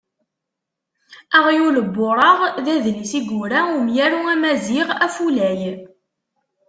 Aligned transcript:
"Aɣyul 1.37 1.75
n 1.87 1.89
wuṛeɣ" 1.95 2.39
d 2.65 2.67
adlis 2.73 3.13
i 3.19 3.19
yura 3.27 3.59
umyaru 3.75 4.19
amaziɣ 4.33 4.87
Afulay. 5.05 5.61